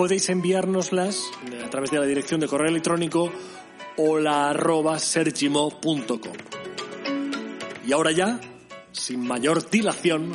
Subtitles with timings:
[0.00, 1.30] podéis enviárnoslas
[1.62, 3.30] a través de la dirección de correo electrónico
[3.98, 6.32] hola.sergimo.com.
[7.86, 8.40] Y ahora ya,
[8.92, 10.32] sin mayor dilación,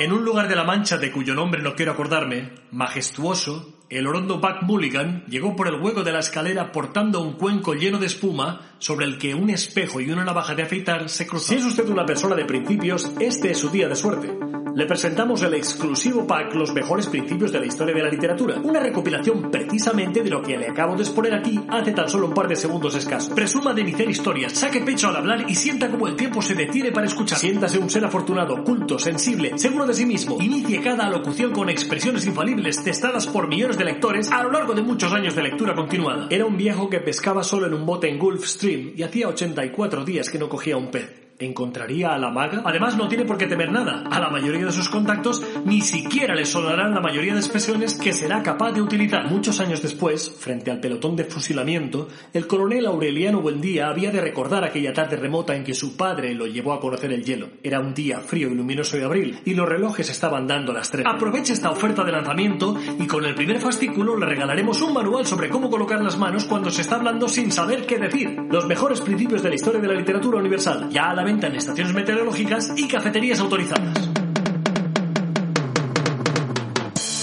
[0.00, 4.38] en un lugar de la Mancha de cuyo nombre no quiero acordarme, majestuoso, el orondo
[4.38, 8.60] Buck Mulligan llegó por el hueco de la escalera portando un cuenco lleno de espuma
[8.78, 11.48] sobre el que un espejo y una navaja de afeitar se cruzaban.
[11.48, 14.36] Si es usted una persona de principios, este es su día de suerte.
[14.78, 18.78] Le presentamos el exclusivo pack Los mejores principios de la historia de la literatura, una
[18.78, 22.46] recopilación precisamente de lo que le acabo de exponer aquí hace tan solo un par
[22.46, 23.34] de segundos escasos.
[23.34, 26.92] Presuma de iniciar historias, saque pecho al hablar y sienta como el tiempo se detiene
[26.92, 27.40] para escuchar.
[27.40, 30.38] Siéntase un ser afortunado, culto, sensible, seguro de sí mismo.
[30.40, 34.82] Inicie cada alocución con expresiones infalibles testadas por millones de lectores a lo largo de
[34.82, 36.26] muchos años de lectura continuada.
[36.30, 40.04] Era un viejo que pescaba solo en un bote en Gulf Stream y hacía 84
[40.04, 41.27] días que no cogía un pez.
[41.40, 42.62] ¿Encontraría a la maga?
[42.64, 44.02] Además, no tiene por qué temer nada.
[44.10, 48.12] A la mayoría de sus contactos ni siquiera le sonarán la mayoría de expresiones que
[48.12, 49.30] será capaz de utilizar.
[49.30, 54.64] Muchos años después, frente al pelotón de fusilamiento, el coronel Aureliano Buendía había de recordar
[54.64, 57.50] aquella tarde remota en que su padre lo llevó a conocer el hielo.
[57.62, 61.06] Era un día frío y luminoso de abril, y los relojes estaban dando las tres.
[61.06, 65.48] Aproveche esta oferta de lanzamiento y con el primer fascículo le regalaremos un manual sobre
[65.48, 68.36] cómo colocar las manos cuando se está hablando sin saber qué decir.
[68.50, 70.88] Los mejores principios de la historia de la literatura universal.
[70.90, 74.08] Ya en estaciones meteorológicas y cafeterías autorizadas.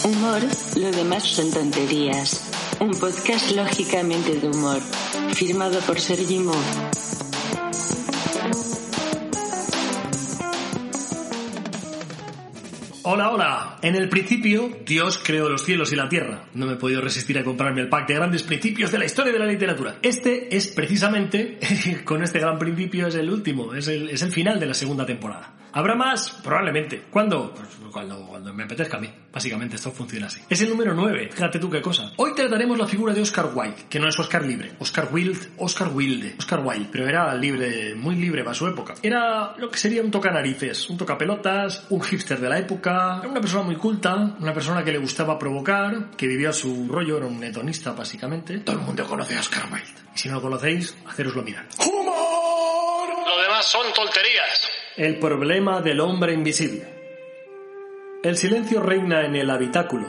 [0.04, 0.42] Humor,
[0.76, 2.44] lo demás son tonterías.
[2.80, 4.80] Un podcast lógicamente de humor.
[5.34, 6.54] Firmado por Sergi Mo.
[13.16, 13.78] Hola, hola.
[13.82, 16.50] En el principio, Dios creó los cielos y la tierra.
[16.54, 19.32] No me he podido resistir a comprarme el pack de grandes principios de la historia
[19.32, 20.00] de la literatura.
[20.02, 21.58] Este es precisamente,
[22.04, 25.06] con este gran principio, es el último, es el, es el final de la segunda
[25.06, 25.54] temporada.
[25.76, 26.30] ¿Habrá más?
[26.42, 27.04] Probablemente.
[27.12, 27.54] ¿Cuándo?
[27.54, 29.14] Pues cuando, cuando me apetezca a mí.
[29.30, 30.40] Básicamente esto funciona así.
[30.50, 31.32] Es el número 9.
[31.34, 32.14] Fíjate tú qué cosa.
[32.16, 34.72] Hoy trataremos la figura de Oscar Wilde, que no es Oscar libre.
[34.80, 36.88] Oscar Wilde, Oscar Wilde, Oscar Wilde.
[36.90, 38.94] Pero era libre, muy libre para su época.
[39.02, 43.64] Era lo que sería un tocanarices, un tocapelotas, un hipster de la época, una persona
[43.64, 47.92] muy culta, una persona que le gustaba provocar, que vivía su rollo, era un hedonista
[47.92, 48.60] básicamente.
[48.60, 49.92] Todo el mundo conoce a Oscar Wilde.
[50.16, 51.68] Y si no lo conocéis, haceroslo mirar.
[51.86, 53.10] ¡Humor!
[53.28, 54.75] Lo demás son tonterías.
[54.98, 56.88] El problema del hombre invisible.
[58.24, 60.08] El silencio reina en el habitáculo,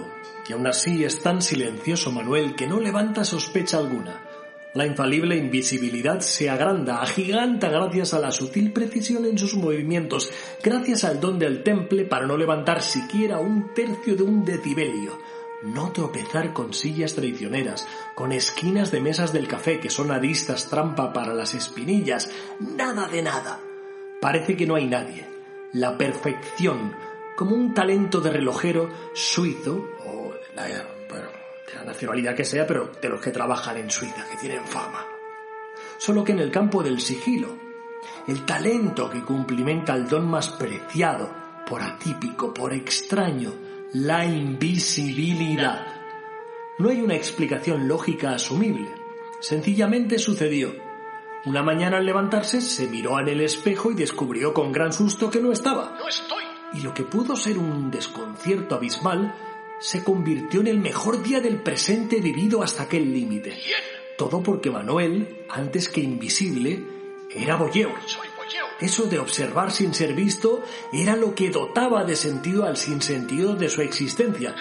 [0.48, 4.22] y aún así es tan silencioso Manuel que no levanta sospecha alguna.
[4.75, 10.30] La infalible invisibilidad se agranda, agiganta gracias a la sutil precisión en sus movimientos,
[10.62, 15.19] gracias al don del temple para no levantar siquiera un tercio de un decibelio,
[15.64, 21.12] no tropezar con sillas traicioneras, con esquinas de mesas del café que son aristas trampa
[21.12, 22.30] para las espinillas,
[22.60, 23.66] nada de nada.
[24.21, 25.27] Parece que no hay nadie.
[25.72, 26.94] La perfección,
[27.37, 30.66] como un talento de relojero suizo, o la,
[31.09, 31.28] bueno,
[31.66, 35.06] de la nacionalidad que sea, pero de los que trabajan en Suiza, que tienen fama.
[35.99, 37.56] Solo que en el campo del sigilo,
[38.26, 41.31] el talento que cumplimenta el don más preciado,
[41.69, 43.53] por atípico, por extraño,
[43.93, 45.87] la invisibilidad.
[46.78, 48.88] No hay una explicación lógica asumible.
[49.41, 50.85] Sencillamente sucedió.
[51.46, 55.40] Una mañana al levantarse se miró en el espejo y descubrió con gran susto que
[55.40, 55.96] no estaba.
[55.96, 56.42] No estoy.
[56.74, 59.32] Y lo que pudo ser un desconcierto abismal
[59.78, 63.56] se convirtió en el mejor día del presente vivido hasta aquel límite.
[64.18, 66.82] Todo porque Manuel, antes que invisible,
[67.30, 67.94] era Bolleo.
[68.80, 73.68] Eso de observar sin ser visto era lo que dotaba de sentido al sinsentido de
[73.68, 74.54] su existencia.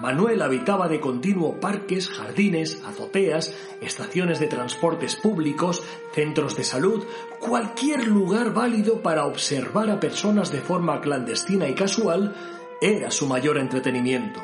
[0.00, 5.82] Manuel habitaba de continuo parques, jardines, azoteas, estaciones de transportes públicos,
[6.12, 7.04] centros de salud,
[7.40, 12.34] cualquier lugar válido para observar a personas de forma clandestina y casual
[12.80, 14.40] era su mayor entretenimiento.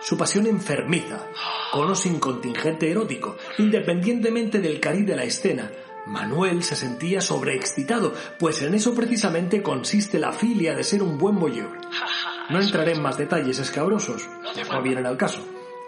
[0.00, 1.28] Su pasión enfermiza,
[1.70, 5.70] con o sin contingente erótico, independientemente del cariz de la escena,
[6.06, 11.38] Manuel se sentía sobreexcitado, pues en eso precisamente consiste la filia de ser un buen
[11.38, 11.70] voyeur.
[12.50, 14.28] No entraré en más detalles escabrosos,
[14.70, 15.40] no vienen al caso.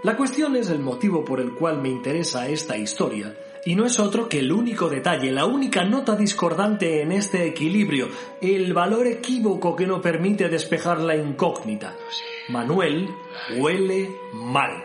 [0.03, 3.35] La cuestión es el motivo por el cual me interesa esta historia,
[3.65, 8.09] y no es otro que el único detalle, la única nota discordante en este equilibrio,
[8.41, 11.97] el valor equívoco que no permite despejar la incógnita.
[12.49, 13.09] Manuel
[13.57, 14.85] huele mal.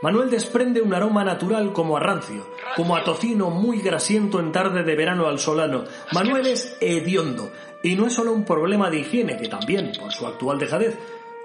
[0.00, 2.46] Manuel desprende un aroma natural como a rancio,
[2.76, 5.84] como a tocino muy grasiento en tarde de verano al solano.
[6.12, 7.50] Manuel es hediondo,
[7.82, 10.96] y no es solo un problema de higiene, que también, por su actual dejadez,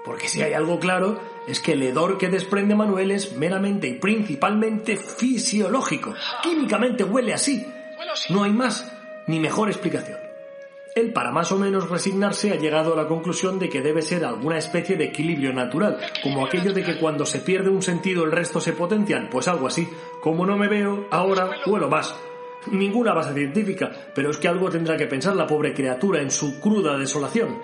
[0.04, 1.18] porque si hay algo claro,
[1.48, 6.14] es que el hedor que desprende Manuel es meramente y principalmente fisiológico.
[6.42, 7.66] Químicamente huele así.
[8.28, 8.92] No hay más
[9.26, 10.23] ni mejor explicación.
[10.94, 14.24] Él, para más o menos resignarse, ha llegado a la conclusión de que debe ser
[14.24, 18.30] alguna especie de equilibrio natural, como aquello de que cuando se pierde un sentido el
[18.30, 19.88] resto se potencian, pues algo así.
[20.20, 22.14] Como no me veo, ahora huelo más.
[22.70, 26.60] Ninguna base científica, pero es que algo tendrá que pensar la pobre criatura en su
[26.60, 27.58] cruda desolación.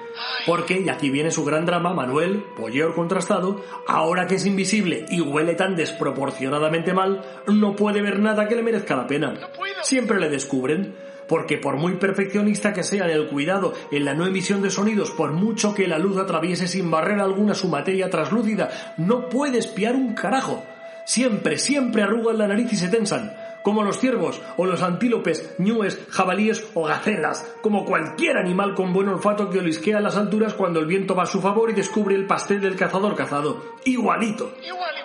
[0.45, 5.21] Porque, y aquí viene su gran drama, Manuel, polleo contrastado, ahora que es invisible y
[5.21, 9.35] huele tan desproporcionadamente mal, no puede ver nada que le merezca la pena.
[9.83, 14.63] Siempre le descubren porque por muy perfeccionista que sea el cuidado en la no emisión
[14.63, 19.29] de sonidos, por mucho que la luz atraviese sin barrera alguna su materia traslúcida, no
[19.29, 20.65] puede espiar un carajo.
[21.05, 23.33] Siempre, siempre arrugan la nariz y se tensan
[23.63, 29.09] como los ciervos o los antílopes, ñúes, jabalíes o gacelas, como cualquier animal con buen
[29.09, 32.15] olfato que olisquea a las alturas cuando el viento va a su favor y descubre
[32.15, 33.77] el pastel del cazador cazado.
[33.85, 34.55] Igualito.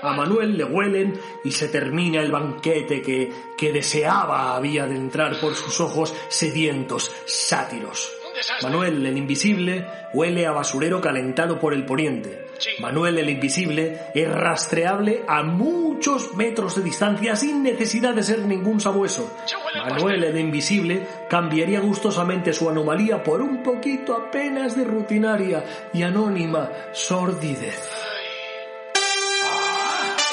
[0.01, 5.39] A Manuel le huelen y se termina el banquete que, que deseaba había de entrar
[5.39, 8.11] por sus ojos sedientos, sátiros.
[8.63, 12.45] Manuel el Invisible huele a basurero calentado por el poniente.
[12.79, 18.79] Manuel el Invisible es rastreable a muchos metros de distancia sin necesidad de ser ningún
[18.79, 19.31] sabueso.
[19.89, 25.63] Manuel el Invisible cambiaría gustosamente su anomalía por un poquito apenas de rutinaria
[25.93, 28.04] y anónima sordidez.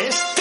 [0.03, 0.32] Este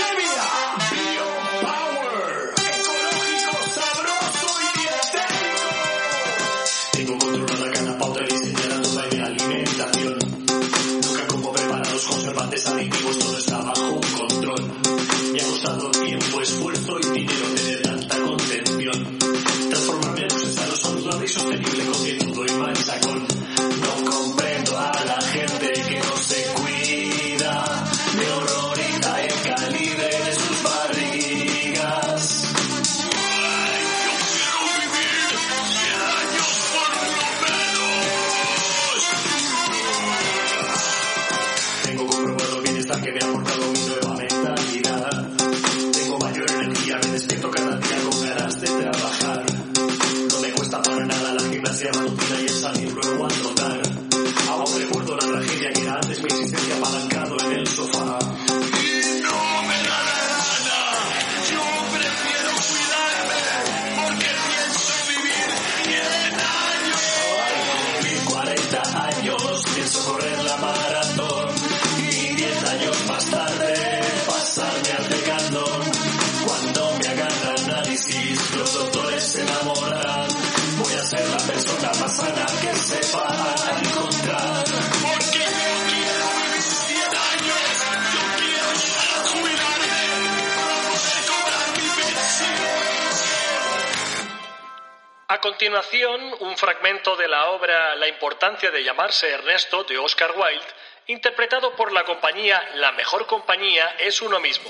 [95.31, 100.67] A continuación, un fragmento de la obra La importancia de llamarse Ernesto de Oscar Wilde,
[101.07, 104.69] interpretado por la compañía La mejor compañía es uno mismo.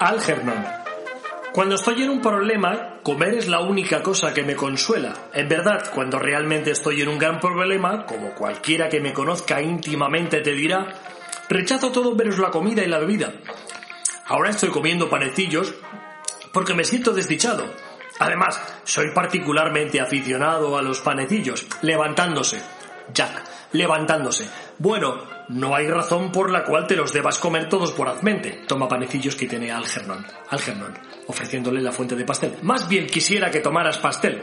[0.00, 0.66] Algernon.
[1.54, 5.14] Cuando estoy en un problema, comer es la única cosa que me consuela.
[5.32, 10.42] En verdad, cuando realmente estoy en un gran problema, como cualquiera que me conozca íntimamente
[10.42, 10.92] te dirá,
[11.48, 13.32] rechazo todo menos la comida y la bebida.
[14.26, 15.74] Ahora estoy comiendo panecillos
[16.54, 17.66] porque me siento desdichado.
[18.20, 22.62] Además, soy particularmente aficionado a los panecillos, levantándose.
[23.12, 23.42] Jack,
[23.72, 24.48] levantándose.
[24.78, 28.62] Bueno, no hay razón por la cual te los debas comer todos por azmente.
[28.66, 30.24] Toma panecillos que tiene Algernon.
[30.48, 30.94] Algernon,
[31.26, 32.56] ofreciéndole la fuente de pastel.
[32.62, 34.42] Más bien quisiera que tomaras pastel.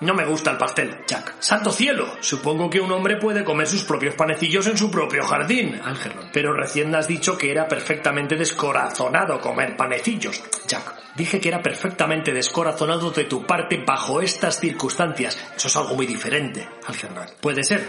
[0.00, 1.36] No me gusta el pastel, Jack.
[1.38, 2.16] ¡Santo cielo!
[2.20, 6.28] Supongo que un hombre puede comer sus propios panecillos en su propio jardín, Algernon.
[6.32, 10.94] Pero recién has dicho que era perfectamente descorazonado comer panecillos, Jack.
[11.16, 15.42] Dije que era perfectamente descorazonado de tu parte bajo estas circunstancias.
[15.56, 17.26] Eso es algo muy diferente, Algernon.
[17.40, 17.88] Puede ser,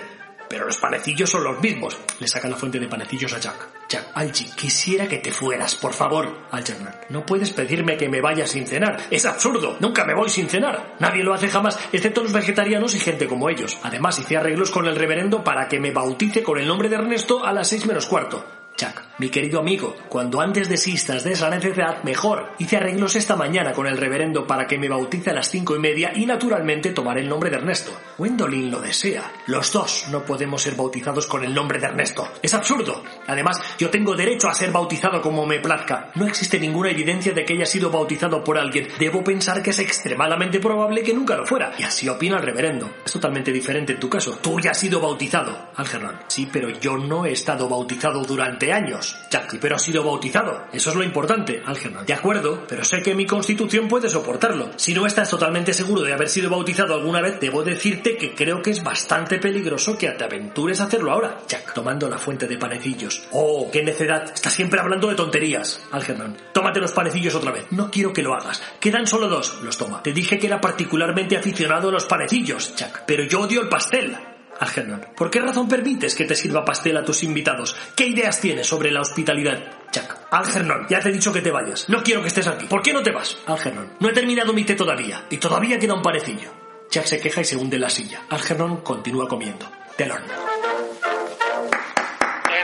[0.49, 1.97] pero los panecillos son los mismos.
[2.19, 3.67] Le saca la fuente de panecillos a Jack.
[3.89, 6.43] Jack, Algie, quisiera que te fueras, por favor.
[6.51, 8.97] Algernon, no puedes pedirme que me vaya sin cenar.
[9.09, 9.77] Es absurdo.
[9.79, 10.95] Nunca me voy sin cenar.
[10.99, 13.77] Nadie lo hace jamás, excepto los vegetarianos y gente como ellos.
[13.83, 17.45] Además, hice arreglos con el reverendo para que me bautice con el nombre de Ernesto
[17.45, 18.56] a las seis menos cuarto.
[18.77, 22.51] Chuck, mi querido amigo, cuando antes desistas de esa necesidad, mejor.
[22.59, 25.79] Hice arreglos esta mañana con el reverendo para que me bautice a las cinco y
[25.79, 27.91] media y naturalmente tomaré el nombre de Ernesto.
[28.19, 29.31] Gwendolyn lo desea.
[29.47, 32.27] Los dos no podemos ser bautizados con el nombre de Ernesto.
[32.43, 33.03] Es absurdo.
[33.25, 36.11] Además, yo tengo derecho a ser bautizado como me plazca.
[36.13, 38.89] No existe ninguna evidencia de que haya sido bautizado por alguien.
[38.99, 41.73] Debo pensar que es extremadamente probable que nunca lo fuera.
[41.79, 42.91] Y así opina el reverendo.
[43.03, 44.37] Es totalmente diferente en tu caso.
[44.39, 46.19] Tú ya has sido bautizado, Algernon.
[46.27, 49.17] Sí, pero yo no he estado bautizado durante años.
[49.29, 50.65] Jack, pero ha sido bautizado.
[50.71, 52.05] Eso es lo importante, Algernon.
[52.05, 54.71] De acuerdo, pero sé que mi constitución puede soportarlo.
[54.75, 58.61] Si no estás totalmente seguro de haber sido bautizado alguna vez, debo decirte que creo
[58.61, 61.39] que es bastante peligroso que te aventures a hacerlo ahora.
[61.47, 63.27] Jack, tomando la fuente de panecillos.
[63.31, 64.31] Oh, qué necedad.
[64.33, 66.37] Estás siempre hablando de tonterías, Algernon.
[66.53, 67.65] Tómate los panecillos otra vez.
[67.71, 68.61] No quiero que lo hagas.
[68.79, 69.61] Quedan solo dos.
[69.63, 70.01] Los toma.
[70.03, 73.03] Te dije que era particularmente aficionado a los panecillos, Jack.
[73.05, 74.17] Pero yo odio el pastel.
[74.59, 77.75] Algernon, ¿por qué razón permites que te sirva pastel a tus invitados?
[77.95, 79.59] ¿Qué ideas tienes sobre la hospitalidad?
[79.91, 80.27] Jack.
[80.31, 81.87] Algernon, ya te he dicho que te vayas.
[81.89, 82.65] No quiero que estés aquí.
[82.65, 83.37] ¿Por qué no te vas?
[83.45, 85.25] Algernon, no he terminado mi té todavía.
[85.29, 86.51] Y todavía queda un panecillo.
[86.89, 88.23] Jack se queja y se hunde en la silla.
[88.29, 89.69] Algernon continúa comiendo.
[89.95, 90.23] Telón.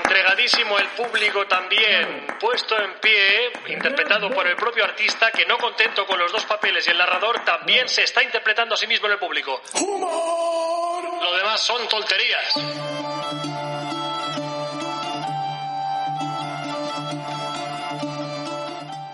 [0.05, 6.05] Entregadísimo el público también, puesto en pie, interpretado por el propio artista que no contento
[6.05, 9.13] con los dos papeles y el narrador también se está interpretando a sí mismo en
[9.13, 9.61] el público.
[11.23, 12.53] Lo demás son tonterías.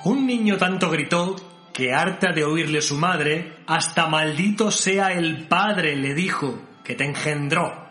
[0.06, 1.36] Un niño tanto gritó
[1.72, 7.06] que harta de oírle su madre, hasta maldito sea el padre, le dijo, que te
[7.06, 7.88] engendró.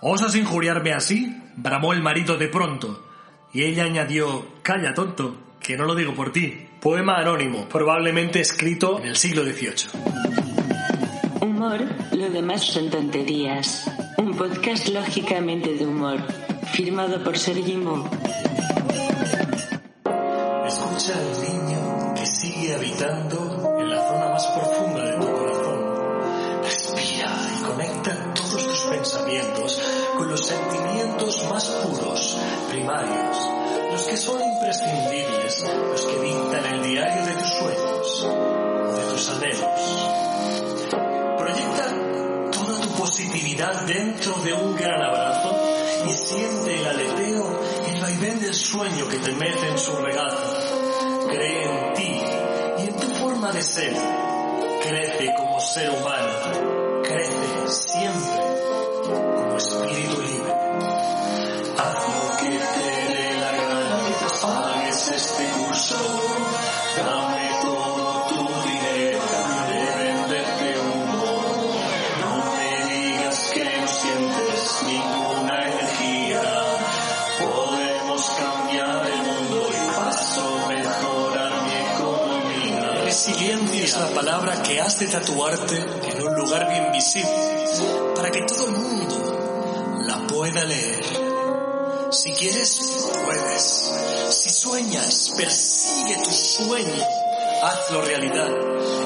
[0.00, 1.36] ¿Osas injuriarme así?
[1.54, 3.06] bramó el marido de pronto.
[3.52, 6.68] Y ella añadió, calla, tonto, que no lo digo por ti.
[6.80, 10.31] Poema anónimo, probablemente escrito en el siglo XVIII.
[11.42, 11.80] Humor,
[12.12, 13.90] lo demás son tonterías.
[14.16, 16.20] Un podcast lógicamente de humor.
[16.70, 18.08] Firmado por Sergi Mo.
[20.64, 26.62] Escucha al niño que sigue habitando en la zona más profunda de tu corazón.
[26.62, 29.80] Respira y conecta todos tus pensamientos
[30.16, 32.38] con los sentimientos más puros,
[32.70, 33.36] primarios,
[33.90, 38.28] los que son imprescindibles, los que dictan el diario de tus sueños,
[38.94, 40.01] de tus anhelos.
[43.70, 45.56] Dentro de un gran abrazo
[46.04, 51.28] y siente el aleteo el vaivén del sueño que te mece en su regazo.
[51.28, 52.22] Cree en ti
[52.78, 53.94] y en tu forma de ser.
[54.82, 57.02] Crece como ser humano.
[57.04, 58.40] Crece siempre
[59.36, 60.52] como espíritu libre.
[61.78, 63.98] Haz lo que te dé la gana
[64.42, 65.96] pagues este curso.
[66.96, 67.41] Dame
[83.12, 83.56] economía.
[83.56, 87.30] Resiliencia es la palabra que has de tatuarte en un lugar bien visible
[88.16, 91.04] para que todo el mundo la pueda leer.
[92.10, 92.80] Si quieres,
[93.24, 93.92] puedes.
[94.30, 97.04] Si sueñas, persigue tu sueño.
[97.62, 98.50] Hazlo realidad.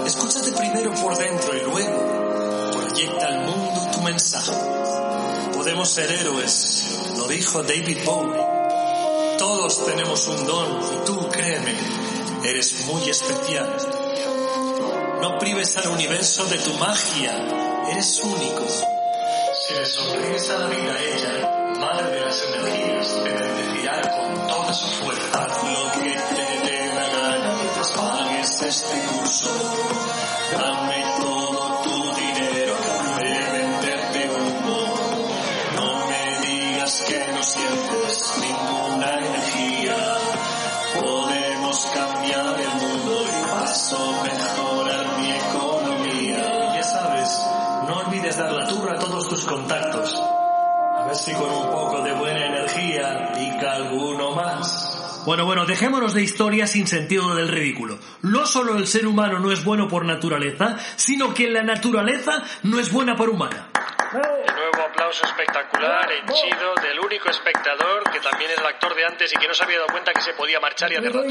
[0.06, 4.52] Escúchate primero por dentro y luego proyecta al mundo tu mensaje.
[5.52, 8.46] Podemos ser héroes, lo dijo David Bowie.
[9.38, 11.76] Todos tenemos un don y tú, créeme,
[12.44, 13.95] eres muy especial.
[15.20, 17.32] No prives al universo de tu magia,
[17.90, 18.66] eres único.
[18.68, 23.16] Si le sonríes a la vida, ella, madre de las energías,
[55.26, 57.98] Bueno, bueno, dejémonos de historias sin sentido del ridículo.
[58.22, 62.78] No solo el ser humano no es bueno por naturaleza, sino que la naturaleza no
[62.78, 63.68] es buena por humana.
[64.12, 69.32] De nuevo aplauso espectacular, henchido, del único espectador que también es el actor de antes
[69.34, 71.28] y que no se había dado cuenta que se podía marchar y hace rato.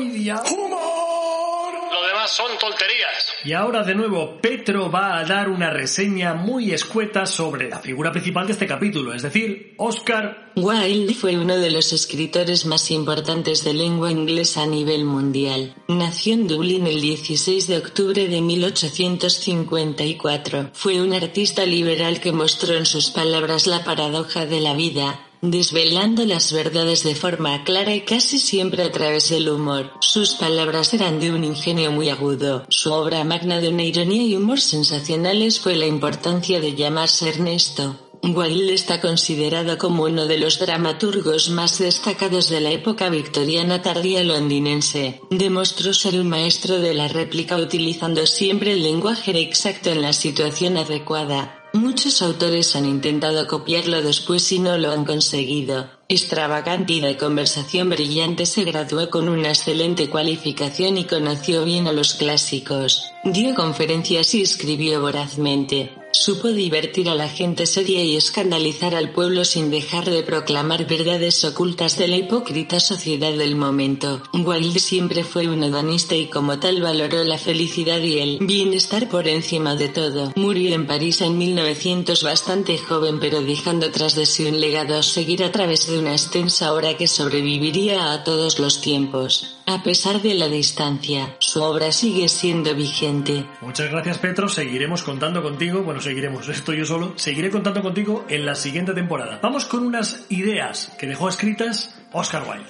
[1.96, 3.34] Lo demás son tonterías.
[3.46, 8.12] Y ahora de nuevo Petro va a dar una reseña muy escueta sobre la figura
[8.12, 13.64] principal de este capítulo, es decir, Oscar Wilde fue uno de los escritores más importantes
[13.64, 15.74] de lengua inglesa a nivel mundial.
[15.88, 20.72] Nació en Dublín el 16 de octubre de 1854.
[20.74, 26.25] Fue un artista liberal que mostró en sus palabras la paradoja de la vida, desvelando
[26.25, 29.92] las verdades de forma clara y casi siempre a través del humor.
[30.01, 32.65] Sus palabras eran de un ingenio muy agudo.
[32.70, 37.98] Su obra magna de una ironía y humor sensacionales fue la importancia de llamarse Ernesto.
[38.34, 44.24] Wilde está considerado como uno de los dramaturgos más destacados de la época victoriana tardía
[44.24, 45.22] londinense.
[45.30, 50.77] Demostró ser un maestro de la réplica utilizando siempre el lenguaje exacto en la situación
[50.77, 51.62] adecuada.
[51.75, 55.89] Muchos autores han intentado copiarlo después y no lo han conseguido.
[56.08, 61.91] Extravagante y de conversación brillante se graduó con una excelente cualificación y conoció bien a
[61.91, 63.03] los clásicos.
[63.25, 65.91] Dio conferencias y escribió vorazmente.
[66.17, 71.43] Supo divertir a la gente seria y escandalizar al pueblo sin dejar de proclamar verdades
[71.43, 74.24] ocultas de la hipócrita sociedad del momento.
[74.34, 79.27] Wilde siempre fue un hedonista y como tal valoró la felicidad y el bienestar por
[79.27, 80.31] encima de todo.
[80.38, 85.03] Murió en París en 1900 bastante joven pero dejando tras de sí un legado a
[85.03, 89.55] seguir a través de una extensa obra que sobreviviría a todos los tiempos.
[89.67, 93.48] A pesar de la distancia, su obra sigue siendo vigente.
[93.62, 98.45] Muchas gracias Petro, seguiremos contando contigo, bueno, seguiremos, estoy yo solo, seguiré contando contigo en
[98.45, 99.39] la siguiente temporada.
[99.41, 102.69] Vamos con unas ideas que dejó escritas Oscar Wilde.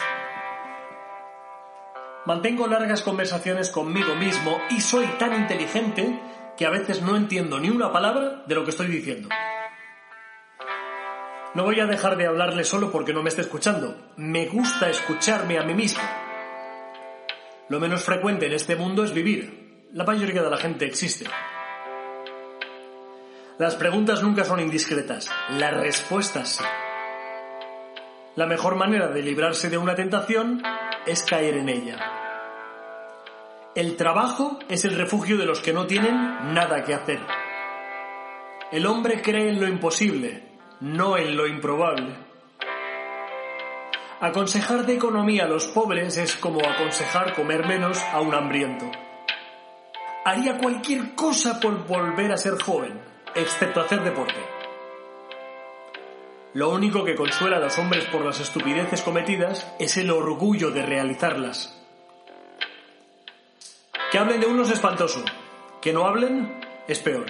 [2.25, 6.17] Mantengo largas conversaciones conmigo mismo y soy tan inteligente
[6.55, 9.27] que a veces no entiendo ni una palabra de lo que estoy diciendo.
[11.55, 14.13] No voy a dejar de hablarle solo porque no me esté escuchando.
[14.15, 16.01] Me gusta escucharme a mí mismo.
[17.67, 19.87] Lo menos frecuente en este mundo es vivir.
[19.93, 21.25] La mayoría de la gente existe.
[23.57, 26.63] Las preguntas nunca son indiscretas, las respuestas sí.
[28.35, 30.61] La mejor manera de librarse de una tentación
[31.05, 31.97] es caer en ella.
[33.73, 37.19] El trabajo es el refugio de los que no tienen nada que hacer.
[38.71, 40.43] El hombre cree en lo imposible,
[40.81, 42.13] no en lo improbable.
[44.25, 48.89] Aconsejar de economía a los pobres es como aconsejar comer menos a un hambriento.
[50.25, 52.99] Haría cualquier cosa por volver a ser joven
[53.35, 54.39] excepto hacer deporte.
[56.55, 60.81] Lo único que consuela a los hombres por las estupideces cometidas es el orgullo de
[60.81, 61.79] realizarlas.
[64.11, 65.23] Que hablen de uno es espantoso,
[65.79, 67.27] que no hablen es peor.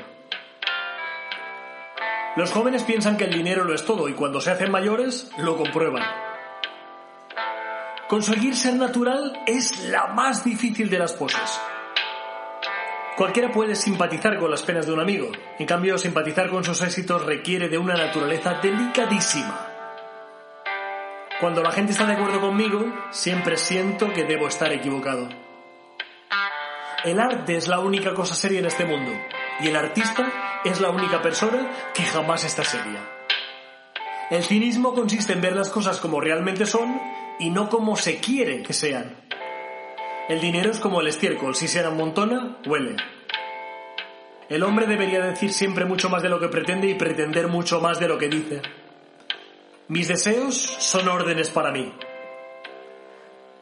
[2.38, 5.58] Los jóvenes piensan que el dinero lo es todo y cuando se hacen mayores lo
[5.58, 6.25] comprueban.
[8.08, 11.60] Conseguir ser natural es la más difícil de las poses.
[13.18, 17.26] Cualquiera puede simpatizar con las penas de un amigo, en cambio simpatizar con sus éxitos
[17.26, 19.68] requiere de una naturaleza delicadísima.
[21.39, 25.28] Cuando la gente está de acuerdo conmigo, siempre siento que debo estar equivocado.
[27.04, 29.12] El arte es la única cosa seria en este mundo,
[29.62, 33.00] y el artista es la única persona que jamás está seria.
[34.30, 37.00] El cinismo consiste en ver las cosas como realmente son
[37.39, 39.15] y no como se quiere que sean.
[40.28, 42.95] El dinero es como el estiércol, si se amontona, huele.
[44.50, 48.00] El hombre debería decir siempre mucho más de lo que pretende y pretender mucho más
[48.00, 48.62] de lo que dice.
[49.88, 51.93] Mis deseos son órdenes para mí.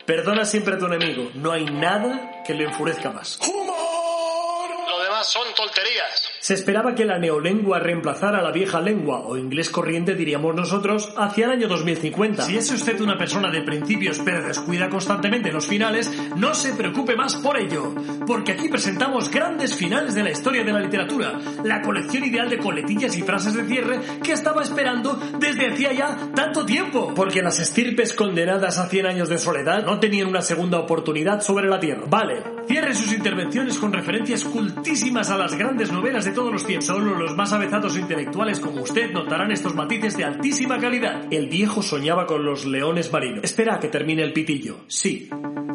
[0.06, 3.40] Perdona siempre a tu enemigo, no hay nada que le enfurezca más.
[3.42, 6.33] Lo demás son tonterías.
[6.44, 11.14] Se esperaba que la neolengua reemplazara a la vieja lengua, o inglés corriente diríamos nosotros,
[11.16, 12.44] hacia el año 2050.
[12.44, 17.16] Si es usted una persona de principios pero descuida constantemente los finales, no se preocupe
[17.16, 17.96] más por ello,
[18.28, 22.58] porque aquí presentamos grandes finales de la historia de la literatura, la colección ideal de
[22.58, 27.58] coletillas y frases de cierre que estaba esperando desde hacía ya tanto tiempo, porque las
[27.60, 32.04] estirpes condenadas a 100 años de soledad no tenían una segunda oportunidad sobre la tierra.
[32.10, 36.88] Vale, cierre sus intervenciones con referencias cultísimas a las grandes novelas de todos los tiempos.
[36.88, 41.26] Solo los más avezados intelectuales como usted notarán estos matices de altísima calidad.
[41.32, 43.44] El viejo soñaba con los leones marinos.
[43.44, 44.82] Espera a que termine el pitillo.
[44.88, 45.30] Sí.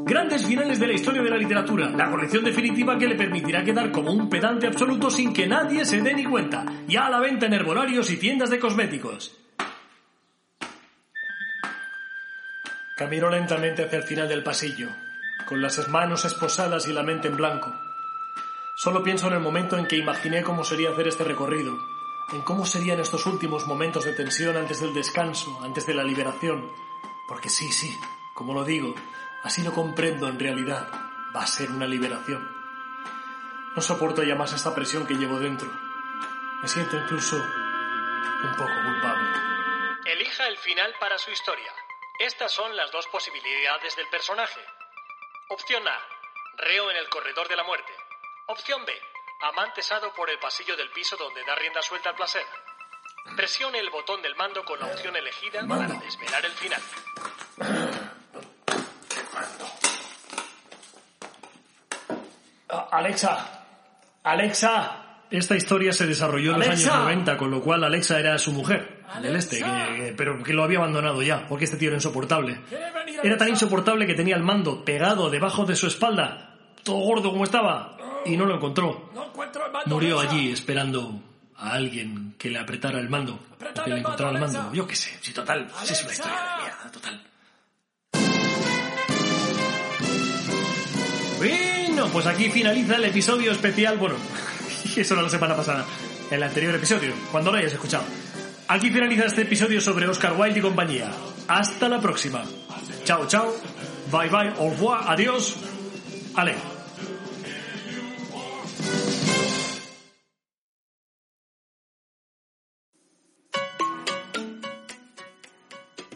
[0.05, 1.91] Grandes finales de la historia de la literatura.
[1.91, 6.03] La colección definitiva que le permitirá quedar como un pedante absoluto sin que nadie se
[6.03, 6.65] dé ni cuenta.
[6.87, 9.37] Ya a la venta en herbolarios y tiendas de cosméticos.
[12.97, 14.89] Camino lentamente hacia el final del pasillo,
[15.47, 17.73] con las manos esposadas y la mente en blanco.
[18.81, 21.77] Solo pienso en el momento en que imaginé cómo sería hacer este recorrido,
[22.31, 26.73] en cómo serían estos últimos momentos de tensión antes del descanso, antes de la liberación.
[27.27, 27.99] Porque sí, sí,
[28.35, 28.95] como lo digo,
[29.43, 30.89] así lo comprendo en realidad,
[31.35, 32.49] va a ser una liberación.
[33.75, 35.69] No soporto ya más esta presión que llevo dentro.
[36.63, 39.29] Me siento incluso un poco culpable.
[40.05, 41.73] Elija el final para su historia.
[42.21, 44.61] Estas son las dos posibilidades del personaje.
[45.49, 45.99] Opción A.
[46.59, 47.93] Reo en el corredor de la muerte.
[48.49, 48.93] Opción B.
[49.43, 52.43] Amantesado por el pasillo del piso donde da rienda suelta al placer.
[53.37, 56.83] Presione el botón del mando con la opción elegida para desvelar el final.
[62.69, 63.65] Ah, Alexa,
[64.25, 65.05] Alexa.
[65.31, 69.05] Esta historia se desarrolló en los años 90, con lo cual Alexa era su mujer,
[69.21, 69.89] del este, Alexa.
[69.95, 72.63] que- que- pero que lo había abandonado ya, porque este tío era insoportable.
[72.67, 76.97] ¿Quiere venir, Era tan insoportable que tenía el mando pegado debajo de su espalda, todo
[76.97, 77.95] gordo como estaba,
[78.29, 79.11] y no lo encontró.
[79.15, 79.95] No encuentro el mando.
[79.95, 81.21] Murió allí esperando
[81.57, 84.73] a alguien que le apretara el mando, o Apretad que le encontrara el mando.
[84.73, 87.23] Yo qué sé, si total, si es una historia de mierda, total.
[91.39, 93.97] Bueno, pues aquí finaliza el episodio especial.
[93.99, 94.17] Bueno,
[94.97, 95.85] eso era la semana pasada,
[96.31, 98.05] el anterior episodio, cuando lo hayas escuchado.
[98.69, 101.11] Aquí finaliza este episodio sobre Oscar Wilde y compañía.
[101.49, 102.45] Hasta la próxima.
[103.05, 103.55] Chao, chao.
[104.13, 104.53] Bye, bye.
[104.59, 105.05] Au revoir.
[105.07, 105.57] Adiós.
[106.35, 106.78] Ale.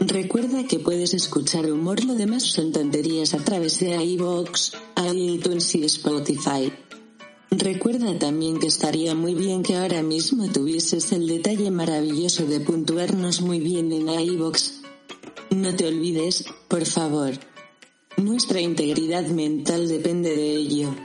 [0.07, 4.73] Recuerda que puedes escuchar humor, lo demás son tonterías a través de iVoox,
[5.15, 6.73] iTunes y Spotify.
[7.53, 13.43] Recuerda también que estaría muy bien que ahora mismo tuvieses el detalle maravilloso de puntuarnos
[13.43, 14.73] muy bien en iVoox.
[15.51, 17.35] No te olvides, por favor.
[18.17, 20.97] Nuestra integridad mental depende de ello.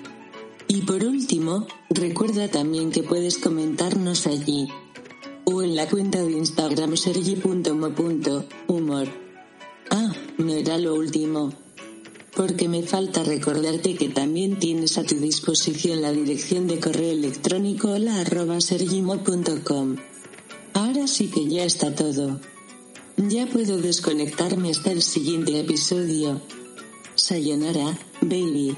[0.68, 4.68] Y por último, recuerda también que puedes comentarnos allí
[5.50, 9.08] o en la cuenta de Instagram sergi.mo.humor.
[9.90, 11.54] Ah, no era lo último.
[12.36, 17.92] Porque me falta recordarte que también tienes a tu disposición la dirección de correo electrónico
[17.92, 19.96] hola arroba sergimo.com.
[20.74, 22.42] Ahora sí que ya está todo.
[23.16, 26.42] Ya puedo desconectarme hasta el siguiente episodio.
[27.16, 28.76] Sayonara, baby.